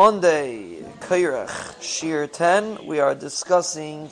[0.00, 4.08] Monday, Kairach, Shiur 10, we are discussing,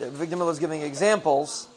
[0.00, 1.68] Avigdor Miller is giving examples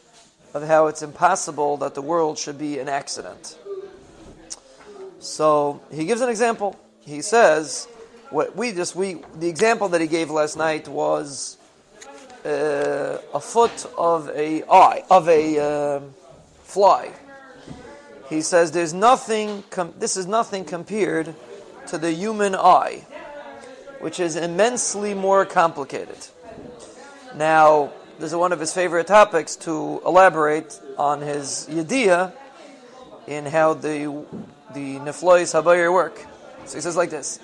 [0.53, 3.59] of how it's impossible that the world should be an accident.
[5.19, 6.79] So he gives an example.
[7.01, 7.85] He says,
[8.29, 11.57] what we just, we, the example that he gave last night was
[12.45, 15.99] uh, a foot of a eye, of a uh,
[16.63, 17.11] fly.
[18.29, 21.35] He says there's nothing, com- this is nothing compared
[21.89, 23.05] to the human eye,
[23.99, 26.17] which is immensely more complicated.
[27.35, 32.33] Now, this is one of his favorite topics to elaborate on his yediyah
[33.27, 34.25] in how the
[34.73, 36.25] the neflois habayir work.
[36.65, 37.39] So he says like this.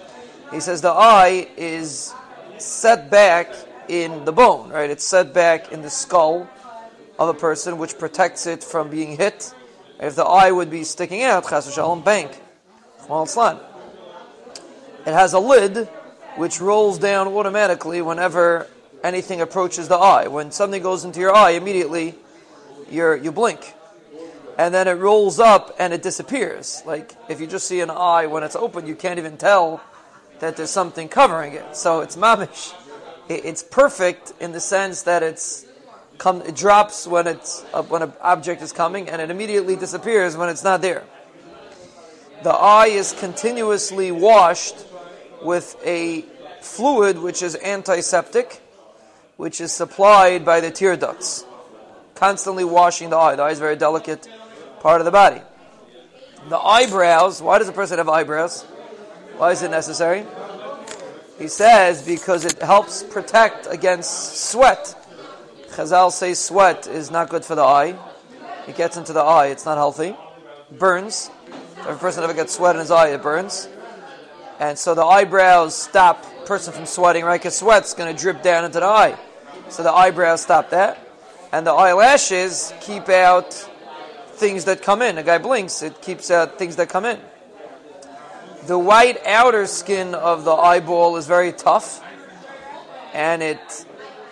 [0.51, 2.13] He says the eye is
[2.57, 3.53] set back
[3.87, 4.89] in the bone, right?
[4.89, 6.47] It's set back in the skull
[7.17, 9.53] of a person, which protects it from being hit.
[9.99, 12.31] If the eye would be sticking out, chas v'shalom, bank.
[15.05, 15.87] It has a lid
[16.35, 18.67] which rolls down automatically whenever
[19.03, 20.27] anything approaches the eye.
[20.27, 22.15] When something goes into your eye, immediately
[22.89, 23.73] you you blink.
[24.57, 26.81] And then it rolls up and it disappears.
[26.85, 29.81] Like if you just see an eye when it's open, you can't even tell
[30.39, 31.75] that there's something covering it.
[31.75, 32.73] So it's mamish.
[33.27, 35.65] It's perfect in the sense that it's
[36.17, 40.37] come, it drops when it's uh, when an object is coming, and it immediately disappears
[40.37, 41.03] when it's not there.
[42.43, 44.75] The eye is continuously washed
[45.45, 46.25] with a
[46.61, 48.61] fluid which is antiseptic,
[49.37, 51.45] which is supplied by the tear ducts,
[52.15, 53.35] constantly washing the eye.
[53.35, 54.27] The eye is a very delicate
[54.79, 55.41] part of the body.
[56.49, 58.63] The eyebrows, why does a person have eyebrows?
[59.37, 60.25] Why is it necessary?
[61.37, 64.95] He says because it helps protect against sweat.
[65.69, 67.97] Chazal says sweat is not good for the eye.
[68.67, 70.15] It gets into the eye, it's not healthy.
[70.71, 71.29] Burns.
[71.77, 73.67] If a person ever gets sweat in his eye, it burns.
[74.59, 77.39] And so the eyebrows stop person from sweating, right?
[77.39, 79.17] Because sweat's going to drip down into the eye.
[79.69, 80.99] So the eyebrows stop that.
[81.51, 85.17] And the eyelashes keep out things that come in.
[85.17, 87.19] A guy blinks, it keeps out things that come in.
[88.67, 92.03] The white outer skin of the eyeball is very tough
[93.13, 93.85] and it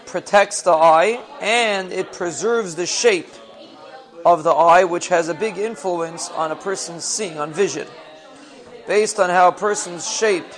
[0.05, 3.29] protects the eye and it preserves the shape
[4.25, 7.87] of the eye, which has a big influence on a person's seeing, on vision
[8.87, 10.53] based on how a person's shape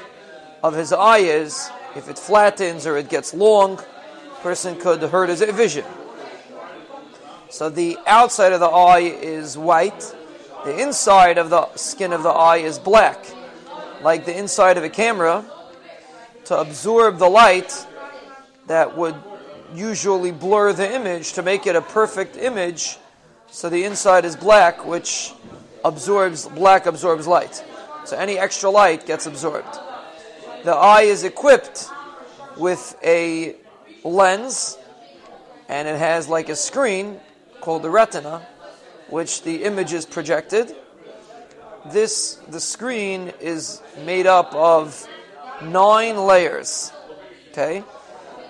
[0.64, 3.80] of his eye is, if it flattens or it gets long,
[4.42, 5.86] person could hurt his vision.
[7.50, 10.14] So the outside of the eye is white,
[10.66, 13.26] the inside of the skin of the eye is black,
[14.02, 15.46] like the inside of a camera,
[16.46, 17.88] to absorb the light
[18.68, 19.16] that would
[19.74, 22.98] usually blur the image to make it a perfect image.
[23.50, 25.34] So the inside is black, which
[25.84, 27.64] absorbs black absorbs light.
[28.06, 29.80] So any extra light gets absorbed.
[30.64, 31.90] The eye is equipped
[32.56, 33.56] with a
[34.04, 34.78] lens,
[35.68, 37.20] and it has like a screen
[37.62, 38.46] called the retina,
[39.10, 40.76] which the image is projected.
[41.92, 45.08] This the screen is made up of
[45.64, 46.92] nine layers.
[47.50, 47.84] Okay,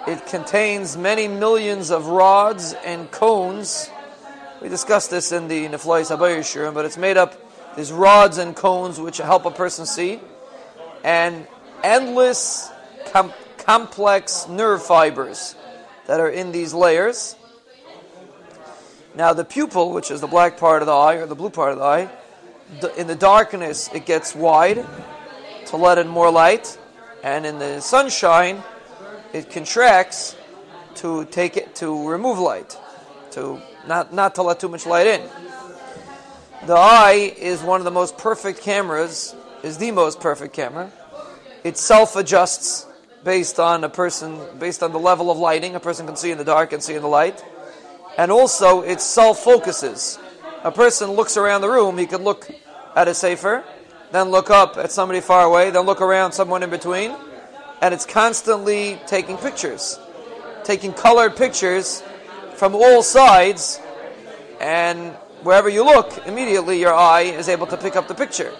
[0.06, 3.90] it contains many millions of rods and cones.
[4.62, 7.45] We discussed this in the Neflois Habayir but it's made up
[7.76, 10.20] there's rods and cones which help a person see,
[11.04, 11.46] and
[11.84, 12.72] endless
[13.08, 15.56] com- complex nerve fibers
[16.08, 17.36] that are in these layers.
[19.16, 21.72] Now, the pupil, which is the black part of the eye or the blue part
[21.72, 22.10] of the eye,
[22.98, 24.86] in the darkness it gets wide
[25.68, 26.78] to let in more light,
[27.24, 28.64] and in the sunshine
[29.34, 30.36] it contracts
[30.96, 32.78] to take it to remove light,
[33.32, 35.22] to not not to let too much light in.
[36.64, 40.92] The eye is one of the most perfect cameras, is the most perfect camera.
[41.64, 42.88] It self adjusts
[43.24, 45.76] based on a person, based on the level of lighting.
[45.76, 47.44] A person can see in the dark and see in the light.
[48.18, 50.18] And also, it self focuses.
[50.64, 52.50] A person looks around the room, he can look
[52.96, 53.64] at a sefer,
[54.12, 57.16] then look up at somebody far away, then look around someone in between,
[57.82, 60.00] and it's constantly taking pictures,
[60.64, 62.02] taking colored pictures
[62.56, 63.80] from all sides,
[64.60, 68.52] and wherever you look, immediately your eye is able to pick up the picture.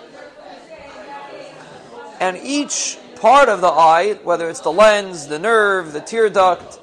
[2.20, 6.80] And each part of the eye, whether it's the lens, the nerve, the tear duct,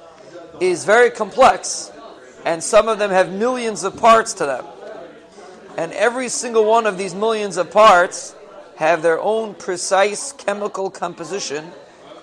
[0.60, 1.93] is very complex.
[2.44, 4.64] And some of them have millions of parts to them.
[5.78, 8.34] And every single one of these millions of parts
[8.76, 11.70] have their own precise chemical composition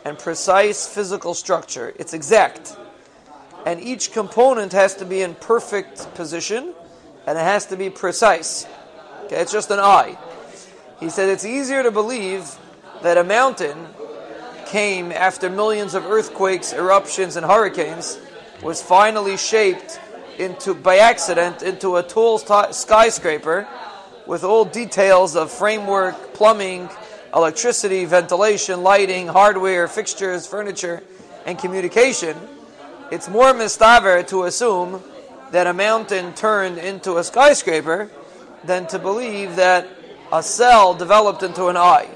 [0.03, 1.93] and precise physical structure.
[1.95, 2.75] It's exact.
[3.65, 6.73] And each component has to be in perfect position
[7.27, 8.65] and it has to be precise.
[9.25, 10.17] Okay, it's just an eye.
[10.99, 12.57] He said it's easier to believe
[13.03, 13.87] that a mountain
[14.65, 18.19] came after millions of earthquakes, eruptions, and hurricanes
[18.61, 19.99] was finally shaped
[20.37, 23.67] into by accident into a tall skyscraper
[24.25, 26.89] with all details of framework, plumbing,
[27.33, 31.03] electricity, ventilation, lighting, hardware, fixtures, furniture,
[31.45, 32.37] and communication,
[33.11, 35.01] it's more mistaver to assume
[35.51, 38.09] that a mountain turned into a skyscraper
[38.63, 39.87] than to believe that
[40.31, 42.07] a cell developed into an eye.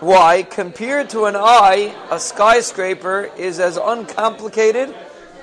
[0.00, 0.42] Why?
[0.42, 4.94] Compared to an eye, a skyscraper is as uncomplicated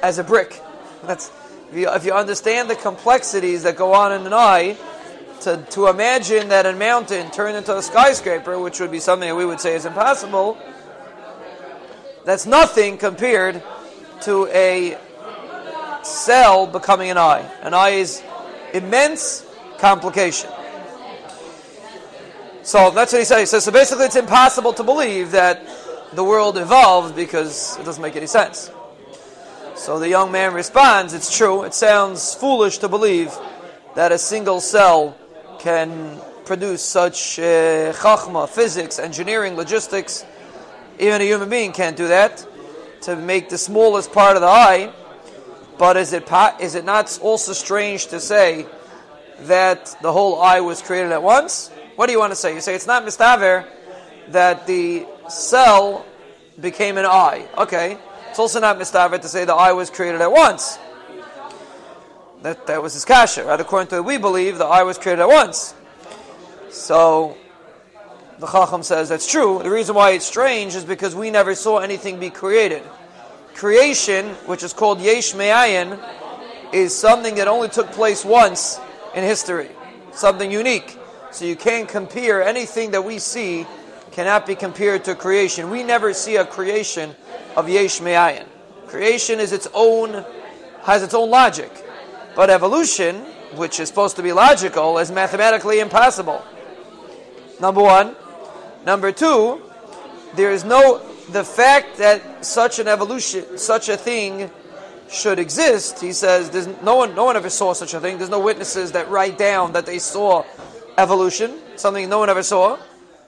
[0.02, 0.62] as a brick.
[1.04, 1.32] That's
[1.70, 4.78] if you, if you understand the complexities that go on in an eye,
[5.42, 9.36] to, to imagine that a mountain turned into a skyscraper, which would be something that
[9.36, 10.58] we would say is impossible,
[12.26, 13.62] that's nothing compared
[14.22, 14.98] to a
[16.08, 17.50] cell becoming an eye.
[17.62, 18.24] An eye is
[18.74, 19.46] immense
[19.78, 20.50] complication.
[22.64, 23.50] So that's what he says.
[23.50, 25.66] Says, so basically it's impossible to believe that
[26.14, 28.72] the world evolved because it doesn't make any sense.
[29.76, 33.32] So the young man responds, it's true, it sounds foolish to believe
[33.96, 35.16] that a single cell
[35.60, 40.26] can produce such uh, chachma, physics, engineering, logistics.
[41.00, 42.46] Even a human being can't do that
[43.02, 44.92] to make the smallest part of the eye.
[45.78, 46.28] But is it,
[46.60, 48.66] is it not also strange to say
[49.42, 51.70] that the whole eye was created at once?
[51.96, 52.54] What do you want to say?
[52.54, 53.68] You say it's not mistaver
[54.30, 56.06] that the cell
[56.60, 57.48] became an eye.
[57.58, 57.98] Okay.
[58.30, 60.80] It's also not mistaver to say the eye was created at once.
[62.42, 63.46] That, that was his kasha.
[63.46, 63.60] Right?
[63.60, 65.74] According to what we believe, the eye was created at once.
[66.70, 67.38] So
[68.40, 69.60] the Chacham says that's true.
[69.64, 72.84] The reason why it's strange is because we never saw anything be created.
[73.58, 76.00] Creation, which is called Yesh Me'ayin,
[76.72, 78.80] is something that only took place once
[79.16, 79.70] in history.
[80.12, 80.96] Something unique.
[81.32, 83.66] So you can't compare anything that we see
[84.12, 85.72] cannot be compared to creation.
[85.72, 87.16] We never see a creation
[87.56, 88.46] of Yesh Me'ayin.
[88.86, 90.24] Creation is its own,
[90.84, 91.72] has its own logic.
[92.36, 93.16] But evolution,
[93.56, 96.44] which is supposed to be logical, is mathematically impossible.
[97.60, 98.16] Number one.
[98.86, 99.64] Number two,
[100.36, 104.50] there is no, the fact that such an evolution, such a thing
[105.10, 108.18] should exist, he says, there's no one, no one ever saw such a thing.
[108.18, 110.44] There's no witnesses that write down that they saw
[110.98, 112.78] evolution, something no one ever saw,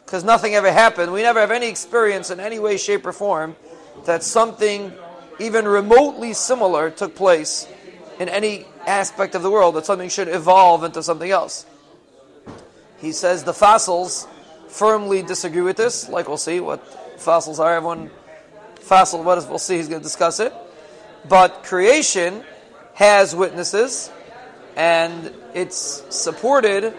[0.05, 1.11] because nothing ever happened.
[1.11, 3.55] We never have any experience in any way, shape, or form
[4.05, 4.93] that something
[5.39, 7.67] even remotely similar took place
[8.19, 11.65] in any aspect of the world, that something should evolve into something else.
[12.97, 14.27] He says the fossils
[14.69, 16.85] firmly disagree with this, like we'll see what
[17.19, 17.75] fossils are.
[17.75, 18.09] Everyone,
[18.79, 20.53] fossil, what is, we'll see, he's going to discuss it.
[21.27, 22.43] But creation
[22.93, 24.11] has witnesses,
[24.75, 26.93] and it's supported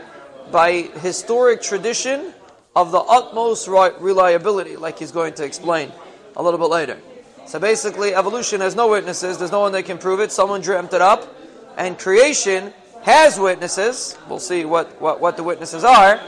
[0.52, 2.34] by historic tradition
[2.76, 5.92] of the utmost reliability, like he's going to explain
[6.36, 6.98] a little bit later.
[7.46, 9.38] So basically, evolution has no witnesses.
[9.38, 10.30] There's no one that can prove it.
[10.30, 11.36] Someone dreamt it up.
[11.76, 14.16] And creation has witnesses.
[14.28, 16.20] We'll see what, what, what the witnesses are.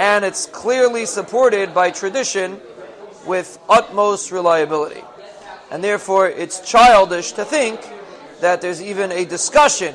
[0.00, 2.58] And it's clearly supported by tradition
[3.26, 5.02] with utmost reliability.
[5.70, 7.78] And therefore, it's childish to think
[8.40, 9.94] that there's even a discussion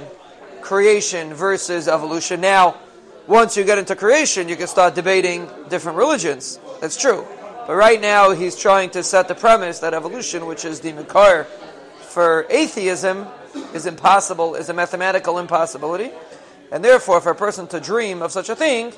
[0.62, 2.40] creation versus evolution.
[2.40, 2.78] Now,
[3.26, 6.60] once you get into creation, you can start debating different religions.
[6.82, 7.26] That's true.
[7.66, 11.46] But right now, he's trying to set the premise that evolution, which is the makar
[12.02, 13.26] for atheism,
[13.74, 16.12] is impossible, is a mathematical impossibility.
[16.72, 18.94] And therefore, for a person to dream of such a thing,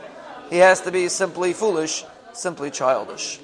[0.49, 3.39] he has to be simply foolish, simply childish.